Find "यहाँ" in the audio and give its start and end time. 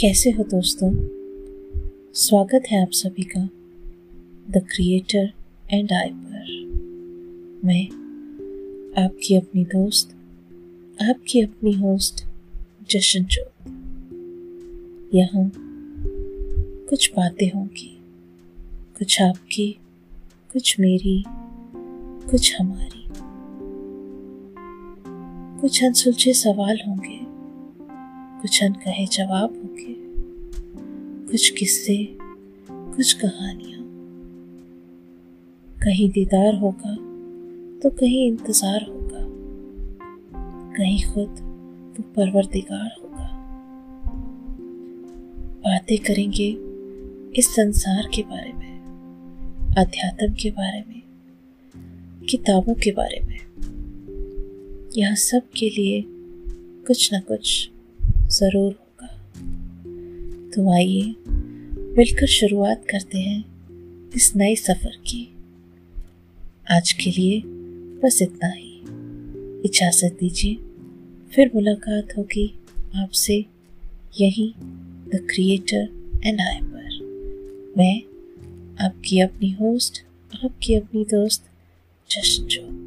15.14-15.52